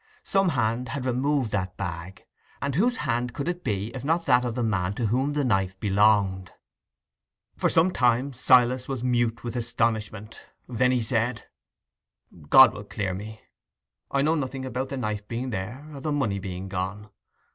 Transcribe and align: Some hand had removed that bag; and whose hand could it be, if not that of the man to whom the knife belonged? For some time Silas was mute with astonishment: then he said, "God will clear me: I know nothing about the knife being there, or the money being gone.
Some 0.23 0.49
hand 0.57 0.89
had 0.89 1.05
removed 1.05 1.51
that 1.51 1.77
bag; 1.77 2.25
and 2.59 2.73
whose 2.73 2.97
hand 3.05 3.35
could 3.35 3.47
it 3.47 3.63
be, 3.63 3.93
if 3.93 4.03
not 4.03 4.25
that 4.25 4.43
of 4.43 4.55
the 4.55 4.63
man 4.63 4.95
to 4.95 5.05
whom 5.05 5.33
the 5.33 5.43
knife 5.43 5.79
belonged? 5.79 6.51
For 7.55 7.69
some 7.69 7.91
time 7.91 8.33
Silas 8.33 8.87
was 8.87 9.03
mute 9.03 9.43
with 9.43 9.55
astonishment: 9.55 10.43
then 10.67 10.89
he 10.91 11.03
said, 11.03 11.43
"God 12.49 12.73
will 12.73 12.83
clear 12.85 13.13
me: 13.13 13.41
I 14.09 14.23
know 14.23 14.33
nothing 14.33 14.65
about 14.65 14.89
the 14.89 14.97
knife 14.97 15.27
being 15.27 15.51
there, 15.51 15.85
or 15.93 16.01
the 16.01 16.11
money 16.11 16.39
being 16.39 16.67
gone. 16.67 17.11